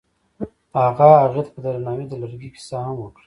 [0.83, 3.19] هغه هغې ته په درناوي د لرګی کیسه هم وکړه.